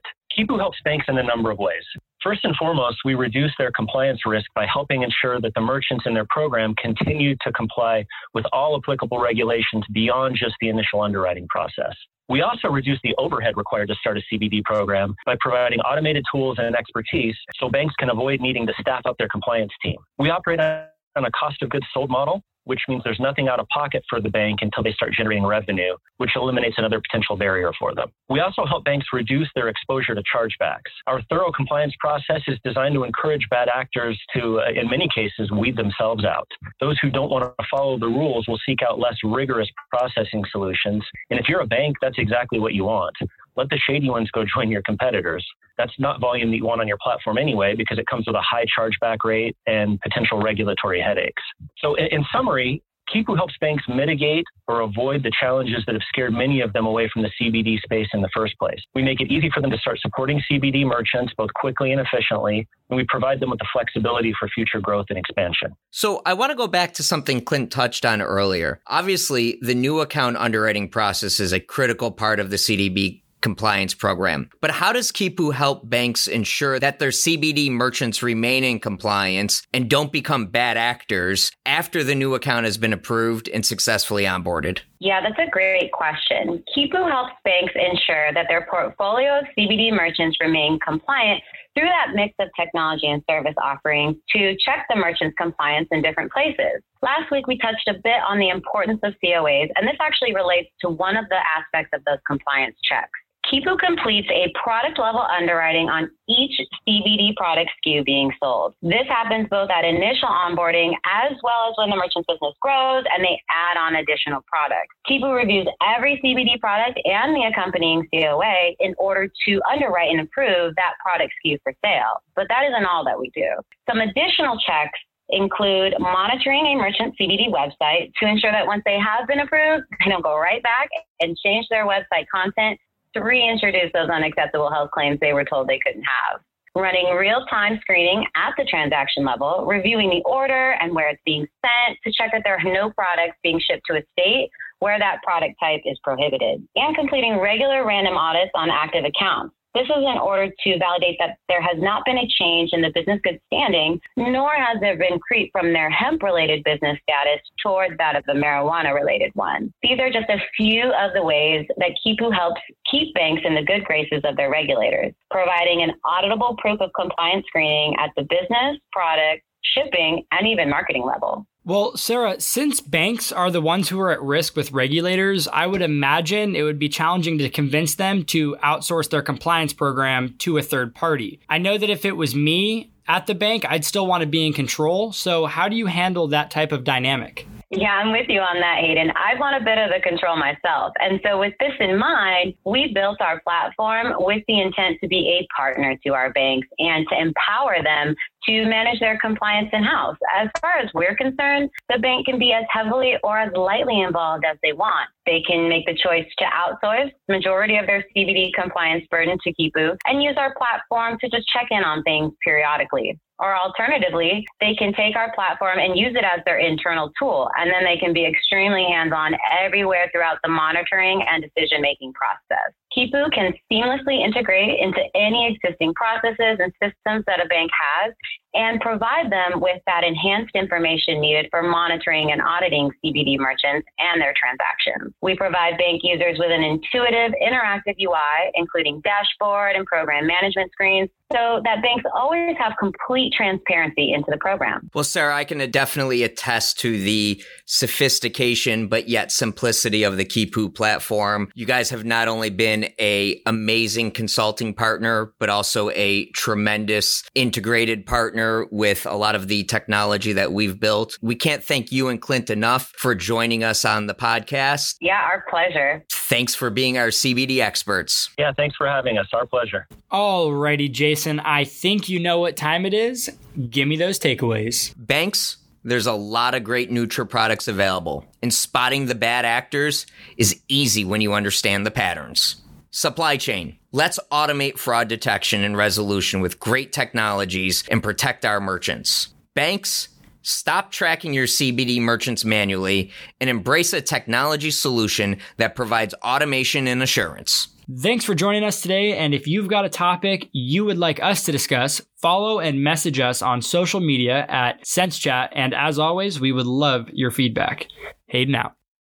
Kipu 0.36 0.58
helps 0.58 0.78
banks 0.84 1.06
in 1.08 1.18
a 1.18 1.22
number 1.22 1.50
of 1.50 1.58
ways. 1.58 1.84
First 2.22 2.44
and 2.44 2.54
foremost, 2.54 2.98
we 3.04 3.14
reduce 3.14 3.52
their 3.58 3.72
compliance 3.72 4.20
risk 4.24 4.46
by 4.54 4.64
helping 4.72 5.02
ensure 5.02 5.40
that 5.40 5.54
the 5.54 5.60
merchants 5.60 6.04
in 6.06 6.14
their 6.14 6.26
program 6.30 6.72
continue 6.80 7.34
to 7.42 7.52
comply 7.52 8.06
with 8.32 8.44
all 8.52 8.76
applicable 8.76 9.18
regulations 9.18 9.84
beyond 9.92 10.36
just 10.38 10.54
the 10.60 10.68
initial 10.68 11.00
underwriting 11.00 11.48
process. 11.48 11.94
We 12.28 12.42
also 12.42 12.68
reduce 12.68 13.00
the 13.02 13.14
overhead 13.18 13.56
required 13.56 13.88
to 13.88 13.96
start 13.96 14.18
a 14.18 14.22
CBD 14.32 14.62
program 14.62 15.16
by 15.26 15.36
providing 15.40 15.80
automated 15.80 16.24
tools 16.32 16.58
and 16.60 16.76
expertise 16.76 17.34
so 17.58 17.68
banks 17.68 17.94
can 17.98 18.08
avoid 18.08 18.40
needing 18.40 18.66
to 18.68 18.72
staff 18.80 19.02
up 19.04 19.16
their 19.18 19.28
compliance 19.28 19.72
team. 19.82 19.96
We 20.18 20.30
operate 20.30 20.60
on 20.60 21.24
a 21.24 21.30
cost 21.32 21.60
of 21.62 21.70
goods 21.70 21.86
sold 21.92 22.08
model, 22.08 22.40
which 22.64 22.80
means 22.88 23.02
there's 23.04 23.20
nothing 23.20 23.48
out 23.48 23.60
of 23.60 23.66
pocket 23.68 24.02
for 24.08 24.20
the 24.20 24.28
bank 24.28 24.58
until 24.62 24.82
they 24.82 24.92
start 24.92 25.12
generating 25.12 25.44
revenue, 25.44 25.94
which 26.18 26.30
eliminates 26.36 26.76
another 26.78 27.00
potential 27.00 27.36
barrier 27.36 27.72
for 27.78 27.94
them. 27.94 28.08
We 28.28 28.40
also 28.40 28.64
help 28.66 28.84
banks 28.84 29.06
reduce 29.12 29.48
their 29.54 29.68
exposure 29.68 30.14
to 30.14 30.22
chargebacks. 30.34 30.90
Our 31.06 31.22
thorough 31.30 31.52
compliance 31.52 31.94
process 32.00 32.42
is 32.46 32.58
designed 32.64 32.94
to 32.94 33.04
encourage 33.04 33.46
bad 33.50 33.68
actors 33.68 34.18
to, 34.34 34.60
uh, 34.60 34.70
in 34.74 34.88
many 34.88 35.08
cases, 35.14 35.50
weed 35.50 35.76
themselves 35.76 36.24
out. 36.24 36.48
Those 36.80 36.98
who 37.00 37.10
don't 37.10 37.30
want 37.30 37.44
to 37.44 37.66
follow 37.70 37.98
the 37.98 38.06
rules 38.06 38.46
will 38.48 38.60
seek 38.66 38.80
out 38.82 38.98
less 38.98 39.16
rigorous 39.24 39.68
processing 39.90 40.44
solutions. 40.50 41.04
And 41.30 41.38
if 41.38 41.48
you're 41.48 41.60
a 41.60 41.66
bank, 41.66 41.96
that's 42.00 42.18
exactly 42.18 42.58
what 42.58 42.74
you 42.74 42.84
want 42.84 43.16
let 43.56 43.68
the 43.70 43.78
shady 43.78 44.10
ones 44.10 44.30
go 44.30 44.44
join 44.44 44.70
your 44.70 44.82
competitors. 44.82 45.46
That's 45.78 45.92
not 45.98 46.20
volume 46.20 46.50
that 46.50 46.56
you 46.56 46.64
want 46.64 46.80
on 46.80 46.88
your 46.88 46.98
platform 47.02 47.38
anyway, 47.38 47.74
because 47.76 47.98
it 47.98 48.06
comes 48.06 48.26
with 48.26 48.36
a 48.36 48.42
high 48.42 48.64
chargeback 48.78 49.18
rate 49.24 49.56
and 49.66 50.00
potential 50.00 50.40
regulatory 50.40 51.00
headaches. 51.00 51.42
So, 51.78 51.94
in, 51.94 52.06
in 52.06 52.24
summary, 52.32 52.82
Kipu 53.12 53.36
helps 53.36 53.54
banks 53.60 53.84
mitigate 53.88 54.44
or 54.68 54.80
avoid 54.80 55.22
the 55.22 55.32
challenges 55.38 55.82
that 55.86 55.94
have 55.94 56.02
scared 56.08 56.32
many 56.32 56.60
of 56.60 56.72
them 56.72 56.86
away 56.86 57.10
from 57.12 57.22
the 57.22 57.30
CBD 57.40 57.80
space 57.80 58.06
in 58.14 58.22
the 58.22 58.30
first 58.34 58.58
place. 58.58 58.78
We 58.94 59.02
make 59.02 59.20
it 59.20 59.30
easy 59.30 59.50
for 59.52 59.60
them 59.60 59.70
to 59.70 59.78
start 59.78 59.98
supporting 60.00 60.40
CBD 60.50 60.84
merchants 60.86 61.32
both 61.36 61.52
quickly 61.54 61.92
and 61.92 62.00
efficiently, 62.00 62.66
and 62.90 62.96
we 62.96 63.04
provide 63.08 63.40
them 63.40 63.50
with 63.50 63.58
the 63.58 63.66
flexibility 63.72 64.32
for 64.38 64.48
future 64.48 64.80
growth 64.80 65.06
and 65.10 65.18
expansion. 65.18 65.74
So 65.90 66.22
I 66.24 66.34
want 66.34 66.50
to 66.50 66.56
go 66.56 66.66
back 66.66 66.94
to 66.94 67.02
something 67.02 67.42
Clint 67.42 67.70
touched 67.70 68.04
on 68.04 68.22
earlier. 68.22 68.80
Obviously, 68.86 69.58
the 69.60 69.74
new 69.74 70.00
account 70.00 70.36
underwriting 70.36 70.88
process 70.88 71.40
is 71.40 71.52
a 71.52 71.60
critical 71.60 72.12
part 72.12 72.40
of 72.40 72.50
the 72.50 72.56
CDB 72.56 73.21
compliance 73.42 73.92
program. 73.92 74.48
But 74.60 74.70
how 74.70 74.92
does 74.92 75.12
Kipu 75.12 75.52
help 75.52 75.88
banks 75.88 76.26
ensure 76.26 76.78
that 76.78 76.98
their 76.98 77.10
CBD 77.10 77.70
merchants 77.70 78.22
remain 78.22 78.64
in 78.64 78.80
compliance 78.80 79.66
and 79.74 79.90
don't 79.90 80.12
become 80.12 80.46
bad 80.46 80.76
actors 80.76 81.52
after 81.66 82.02
the 82.02 82.14
new 82.14 82.34
account 82.34 82.64
has 82.64 82.78
been 82.78 82.92
approved 82.92 83.48
and 83.48 83.66
successfully 83.66 84.24
onboarded? 84.24 84.80
Yeah, 85.00 85.20
that's 85.20 85.38
a 85.38 85.50
great 85.50 85.92
question. 85.92 86.62
Kipu 86.74 87.10
helps 87.10 87.32
banks 87.44 87.72
ensure 87.74 88.32
that 88.32 88.46
their 88.48 88.66
portfolio 88.70 89.40
of 89.40 89.46
CBD 89.58 89.92
merchants 89.92 90.38
remain 90.40 90.78
compliant 90.78 91.42
through 91.74 91.88
that 91.88 92.14
mix 92.14 92.34
of 92.38 92.48
technology 92.58 93.06
and 93.06 93.22
service 93.28 93.54
offerings 93.62 94.16
to 94.30 94.54
check 94.64 94.86
the 94.88 94.96
merchant's 94.96 95.34
compliance 95.36 95.88
in 95.90 96.02
different 96.02 96.30
places. 96.30 96.82
Last 97.02 97.30
week, 97.30 97.46
we 97.46 97.58
touched 97.58 97.88
a 97.88 97.94
bit 97.94 98.20
on 98.28 98.38
the 98.38 98.50
importance 98.50 99.00
of 99.02 99.14
COAs, 99.24 99.68
and 99.76 99.88
this 99.88 99.96
actually 100.00 100.34
relates 100.34 100.68
to 100.82 100.88
one 100.88 101.16
of 101.16 101.24
the 101.30 101.38
aspects 101.58 101.90
of 101.94 102.04
those 102.04 102.18
compliance 102.26 102.76
checks. 102.84 103.18
Kipu 103.52 103.76
completes 103.78 104.28
a 104.32 104.50
product 104.56 104.98
level 104.98 105.20
underwriting 105.20 105.90
on 105.90 106.08
each 106.26 106.56
CBD 106.88 107.36
product 107.36 107.70
SKU 107.84 108.02
being 108.02 108.32
sold. 108.42 108.74
This 108.80 109.04
happens 109.08 109.46
both 109.50 109.68
at 109.68 109.84
initial 109.84 110.28
onboarding 110.28 110.94
as 111.04 111.36
well 111.42 111.68
as 111.68 111.74
when 111.76 111.90
the 111.90 111.96
merchant's 111.96 112.26
business 112.26 112.56
grows 112.62 113.04
and 113.12 113.22
they 113.22 113.36
add 113.52 113.76
on 113.76 113.96
additional 113.96 114.40
products. 114.48 114.96
Kipu 115.04 115.36
reviews 115.36 115.68
every 115.84 116.18
CBD 116.24 116.58
product 116.58 116.98
and 117.04 117.36
the 117.36 117.44
accompanying 117.44 118.08
COA 118.08 118.72
in 118.80 118.94
order 118.96 119.28
to 119.28 119.60
underwrite 119.70 120.10
and 120.10 120.20
approve 120.20 120.74
that 120.76 120.94
product 121.04 121.34
SKU 121.44 121.58
for 121.62 121.74
sale. 121.84 122.24
But 122.34 122.48
that 122.48 122.64
isn't 122.64 122.86
all 122.86 123.04
that 123.04 123.20
we 123.20 123.28
do. 123.34 123.52
Some 123.86 124.00
additional 124.00 124.56
checks 124.64 124.98
include 125.28 125.92
monitoring 125.98 126.66
a 126.68 126.76
merchant 126.76 127.14
CBD 127.20 127.52
website 127.52 128.12
to 128.16 128.26
ensure 128.26 128.50
that 128.50 128.66
once 128.66 128.82
they 128.86 128.98
have 128.98 129.28
been 129.28 129.40
approved, 129.40 129.84
they 130.00 130.10
don't 130.10 130.22
go 130.22 130.38
right 130.38 130.62
back 130.62 130.88
and 131.20 131.36
change 131.36 131.66
their 131.68 131.86
website 131.86 132.24
content 132.32 132.80
to 133.14 133.20
reintroduce 133.20 133.90
those 133.92 134.08
unacceptable 134.08 134.70
health 134.70 134.90
claims 134.92 135.18
they 135.20 135.32
were 135.32 135.44
told 135.44 135.68
they 135.68 135.80
couldn't 135.84 136.04
have. 136.04 136.40
Running 136.74 137.14
real 137.14 137.44
time 137.50 137.78
screening 137.82 138.24
at 138.34 138.54
the 138.56 138.64
transaction 138.64 139.26
level, 139.26 139.66
reviewing 139.66 140.08
the 140.08 140.22
order 140.24 140.72
and 140.80 140.94
where 140.94 141.10
it's 141.10 141.20
being 141.26 141.46
sent 141.60 141.98
to 142.04 142.12
check 142.12 142.30
that 142.32 142.42
there 142.44 142.56
are 142.56 142.72
no 142.72 142.90
products 142.90 143.36
being 143.42 143.60
shipped 143.60 143.82
to 143.90 143.98
a 143.98 144.02
state 144.18 144.48
where 144.78 144.98
that 144.98 145.22
product 145.22 145.54
type 145.60 145.80
is 145.84 145.98
prohibited, 146.02 146.66
and 146.74 146.96
completing 146.96 147.38
regular 147.38 147.86
random 147.86 148.16
audits 148.16 148.50
on 148.54 148.70
active 148.70 149.04
accounts. 149.04 149.54
This 149.74 149.84
is 149.84 150.04
in 150.04 150.18
order 150.20 150.48
to 150.48 150.78
validate 150.78 151.16
that 151.18 151.38
there 151.48 151.62
has 151.62 151.76
not 151.78 152.04
been 152.04 152.18
a 152.18 152.28
change 152.38 152.70
in 152.72 152.82
the 152.82 152.92
business 152.94 153.20
good 153.24 153.40
standing, 153.46 153.98
nor 154.16 154.50
has 154.52 154.78
there 154.80 154.98
been 154.98 155.18
creep 155.18 155.50
from 155.50 155.72
their 155.72 155.88
hemp 155.88 156.22
related 156.22 156.62
business 156.64 156.98
status 157.02 157.40
towards 157.62 157.96
that 157.96 158.14
of 158.14 158.24
the 158.26 158.32
marijuana 158.32 158.94
related 158.94 159.30
one. 159.34 159.72
These 159.82 159.98
are 159.98 160.10
just 160.10 160.28
a 160.28 160.38
few 160.56 160.92
of 160.92 161.12
the 161.14 161.22
ways 161.22 161.66
that 161.78 161.96
Kipu 162.04 162.34
helps 162.34 162.60
keep 162.90 163.14
banks 163.14 163.42
in 163.44 163.54
the 163.54 163.62
good 163.62 163.84
graces 163.84 164.20
of 164.24 164.36
their 164.36 164.50
regulators, 164.50 165.14
providing 165.30 165.82
an 165.82 165.92
auditable 166.04 166.56
proof 166.58 166.80
of 166.80 166.90
compliance 166.94 167.46
screening 167.46 167.94
at 167.98 168.10
the 168.16 168.22
business, 168.22 168.78
product, 168.92 169.42
shipping, 169.74 170.22
and 170.32 170.46
even 170.46 170.68
marketing 170.68 171.04
level. 171.06 171.46
Well, 171.64 171.96
Sarah, 171.96 172.40
since 172.40 172.80
banks 172.80 173.30
are 173.30 173.48
the 173.48 173.60
ones 173.60 173.88
who 173.88 174.00
are 174.00 174.10
at 174.10 174.20
risk 174.20 174.56
with 174.56 174.72
regulators, 174.72 175.46
I 175.46 175.68
would 175.68 175.80
imagine 175.80 176.56
it 176.56 176.64
would 176.64 176.80
be 176.80 176.88
challenging 176.88 177.38
to 177.38 177.48
convince 177.48 177.94
them 177.94 178.24
to 178.24 178.56
outsource 178.64 179.08
their 179.08 179.22
compliance 179.22 179.72
program 179.72 180.34
to 180.38 180.58
a 180.58 180.62
third 180.62 180.92
party. 180.92 181.38
I 181.48 181.58
know 181.58 181.78
that 181.78 181.88
if 181.88 182.04
it 182.04 182.16
was 182.16 182.34
me 182.34 182.90
at 183.06 183.28
the 183.28 183.36
bank, 183.36 183.64
I'd 183.68 183.84
still 183.84 184.08
want 184.08 184.22
to 184.22 184.26
be 184.26 184.44
in 184.44 184.52
control. 184.52 185.12
So, 185.12 185.46
how 185.46 185.68
do 185.68 185.76
you 185.76 185.86
handle 185.86 186.26
that 186.28 186.50
type 186.50 186.72
of 186.72 186.82
dynamic? 186.82 187.46
Yeah, 187.74 187.92
I'm 187.92 188.12
with 188.12 188.26
you 188.28 188.40
on 188.40 188.60
that, 188.60 188.80
Hayden. 188.80 189.10
I 189.16 189.34
want 189.40 189.56
a 189.56 189.64
bit 189.64 189.78
of 189.78 189.88
the 189.88 190.00
control 190.06 190.36
myself. 190.36 190.92
And 191.00 191.18
so, 191.24 191.40
with 191.40 191.54
this 191.58 191.72
in 191.80 191.98
mind, 191.98 192.52
we 192.66 192.92
built 192.92 193.22
our 193.22 193.40
platform 193.40 194.12
with 194.18 194.42
the 194.46 194.60
intent 194.60 194.98
to 195.00 195.08
be 195.08 195.40
a 195.40 195.48
partner 195.56 195.96
to 196.04 196.12
our 196.12 196.30
banks 196.34 196.68
and 196.78 197.06
to 197.08 197.18
empower 197.18 197.82
them 197.82 198.14
to 198.44 198.66
manage 198.66 199.00
their 199.00 199.18
compliance 199.20 199.70
in 199.72 199.82
house. 199.84 200.18
As 200.36 200.50
far 200.60 200.76
as 200.76 200.90
we're 200.92 201.16
concerned, 201.16 201.70
the 201.88 201.98
bank 201.98 202.26
can 202.26 202.38
be 202.38 202.52
as 202.52 202.64
heavily 202.70 203.14
or 203.24 203.38
as 203.38 203.50
lightly 203.54 204.02
involved 204.02 204.44
as 204.44 204.58
they 204.62 204.74
want. 204.74 205.08
They 205.24 205.40
can 205.46 205.66
make 205.66 205.86
the 205.86 205.94
choice 205.96 206.26
to 206.40 206.44
outsource 206.44 207.10
majority 207.26 207.76
of 207.78 207.86
their 207.86 208.04
CBD 208.14 208.52
compliance 208.52 209.06
burden 209.10 209.38
to 209.44 209.54
Kipu 209.54 209.96
and 210.04 210.22
use 210.22 210.34
our 210.36 210.54
platform 210.56 211.16
to 211.22 211.30
just 211.30 211.48
check 211.48 211.68
in 211.70 211.84
on 211.84 212.02
things 212.02 212.32
periodically. 212.44 213.18
Or 213.42 213.56
alternatively, 213.58 214.46
they 214.60 214.72
can 214.76 214.94
take 214.94 215.16
our 215.16 215.34
platform 215.34 215.80
and 215.80 215.98
use 215.98 216.14
it 216.14 216.22
as 216.24 216.44
their 216.46 216.58
internal 216.58 217.10
tool, 217.18 217.50
and 217.58 217.68
then 217.68 217.82
they 217.82 217.98
can 217.98 218.12
be 218.12 218.24
extremely 218.24 218.86
hands 218.88 219.12
on 219.12 219.34
everywhere 219.50 220.08
throughout 220.12 220.38
the 220.44 220.48
monitoring 220.48 221.24
and 221.28 221.42
decision 221.42 221.82
making 221.82 222.12
process. 222.12 222.70
Kipu 222.96 223.32
can 223.32 223.52
seamlessly 223.70 224.22
integrate 224.22 224.78
into 224.78 225.00
any 225.16 225.58
existing 225.58 225.92
processes 225.94 226.60
and 226.60 226.72
systems 226.78 227.24
that 227.26 227.44
a 227.44 227.48
bank 227.48 227.70
has 227.74 228.14
and 228.54 228.80
provide 228.80 229.32
them 229.32 229.60
with 229.60 229.80
that 229.86 230.04
enhanced 230.04 230.54
information 230.54 231.20
needed 231.20 231.46
for 231.50 231.62
monitoring 231.62 232.32
and 232.32 232.42
auditing 232.42 232.90
CBD 233.02 233.38
merchants 233.38 233.88
and 233.98 234.20
their 234.20 234.34
transactions. 234.36 235.14
We 235.22 235.34
provide 235.36 235.78
bank 235.78 236.02
users 236.04 236.38
with 236.38 236.50
an 236.52 236.62
intuitive, 236.62 237.32
interactive 237.42 237.96
UI, 237.98 238.52
including 238.54 239.00
dashboard 239.00 239.74
and 239.74 239.86
program 239.86 240.26
management 240.26 240.70
screens 240.72 241.08
so 241.32 241.60
that 241.64 241.82
banks 241.82 242.04
always 242.14 242.56
have 242.58 242.74
complete 242.78 243.32
transparency 243.32 244.12
into 244.12 244.30
the 244.30 244.38
program. 244.38 244.90
Well, 244.94 245.04
Sarah, 245.04 245.34
I 245.34 245.44
can 245.44 245.58
definitely 245.70 246.22
attest 246.22 246.78
to 246.80 246.98
the 247.02 247.42
sophistication 247.66 248.88
but 248.88 249.08
yet 249.08 249.32
simplicity 249.32 250.02
of 250.02 250.16
the 250.16 250.24
Kipu 250.24 250.74
platform. 250.74 251.50
You 251.54 251.66
guys 251.66 251.90
have 251.90 252.04
not 252.04 252.28
only 252.28 252.50
been 252.50 252.90
a 252.98 253.40
amazing 253.46 254.10
consulting 254.12 254.74
partner, 254.74 255.32
but 255.38 255.48
also 255.48 255.90
a 255.90 256.26
tremendous 256.30 257.22
integrated 257.34 258.06
partner 258.06 258.66
with 258.70 259.06
a 259.06 259.14
lot 259.14 259.34
of 259.34 259.48
the 259.48 259.64
technology 259.64 260.32
that 260.32 260.52
we've 260.52 260.78
built. 260.78 261.18
We 261.22 261.34
can't 261.34 261.62
thank 261.62 261.92
you 261.92 262.08
and 262.08 262.20
Clint 262.20 262.50
enough 262.50 262.92
for 262.96 263.14
joining 263.14 263.64
us 263.64 263.84
on 263.84 264.06
the 264.06 264.14
podcast. 264.14 264.96
Yeah, 265.00 265.20
our 265.22 265.44
pleasure. 265.48 266.04
Thanks 266.10 266.54
for 266.54 266.70
being 266.70 266.98
our 266.98 267.08
CBD 267.08 267.58
experts. 267.58 268.30
Yeah, 268.38 268.52
thanks 268.52 268.76
for 268.76 268.86
having 268.86 269.18
us. 269.18 269.26
Our 269.32 269.46
pleasure. 269.46 269.86
Alrighty, 270.10 270.90
Jason. 271.22 271.40
I 271.40 271.64
think 271.64 272.08
you 272.08 272.18
know 272.18 272.40
what 272.40 272.56
time 272.56 272.84
it 272.84 272.92
is. 272.92 273.30
Give 273.70 273.86
me 273.86 273.96
those 273.96 274.18
takeaways. 274.18 274.92
Banks, 274.96 275.58
there's 275.84 276.06
a 276.06 276.12
lot 276.12 276.54
of 276.54 276.64
great 276.64 276.90
Nutra 276.90 277.28
products 277.28 277.68
available, 277.68 278.24
and 278.42 278.52
spotting 278.52 279.06
the 279.06 279.14
bad 279.14 279.44
actors 279.44 280.04
is 280.36 280.60
easy 280.66 281.04
when 281.04 281.20
you 281.20 281.32
understand 281.32 281.86
the 281.86 281.92
patterns. 281.92 282.56
Supply 282.90 283.36
chain. 283.36 283.78
Let's 283.92 284.18
automate 284.32 284.78
fraud 284.78 285.08
detection 285.08 285.62
and 285.62 285.76
resolution 285.76 286.40
with 286.40 286.58
great 286.58 286.92
technologies 286.92 287.84
and 287.88 288.02
protect 288.02 288.44
our 288.44 288.60
merchants. 288.60 289.28
Banks, 289.54 290.08
Stop 290.44 290.90
tracking 290.90 291.32
your 291.32 291.46
CBD 291.46 292.00
merchants 292.00 292.44
manually 292.44 293.12
and 293.40 293.48
embrace 293.48 293.92
a 293.92 294.00
technology 294.00 294.72
solution 294.72 295.36
that 295.58 295.76
provides 295.76 296.14
automation 296.14 296.88
and 296.88 297.00
assurance. 297.00 297.68
Thanks 298.00 298.24
for 298.24 298.34
joining 298.34 298.64
us 298.64 298.80
today. 298.80 299.16
And 299.16 299.34
if 299.34 299.46
you've 299.46 299.68
got 299.68 299.84
a 299.84 299.88
topic 299.88 300.48
you 300.52 300.84
would 300.84 300.98
like 300.98 301.22
us 301.22 301.44
to 301.44 301.52
discuss, 301.52 302.00
follow 302.20 302.60
and 302.60 302.82
message 302.82 303.18
us 303.18 303.42
on 303.42 303.60
social 303.60 304.00
media 304.00 304.46
at 304.48 304.84
SenseChat. 304.84 305.48
And 305.52 305.74
as 305.74 305.98
always, 305.98 306.40
we 306.40 306.52
would 306.52 306.66
love 306.66 307.08
your 307.12 307.30
feedback. 307.30 307.88
Hayden 308.26 308.54
out. 308.54 308.74